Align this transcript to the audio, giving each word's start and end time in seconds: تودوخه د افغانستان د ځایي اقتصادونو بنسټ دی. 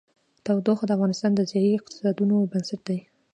تودوخه 0.45 0.85
د 0.87 0.91
افغانستان 0.97 1.31
د 1.35 1.41
ځایي 1.51 1.69
اقتصادونو 1.77 2.35
بنسټ 2.51 2.81
دی. 2.87 2.99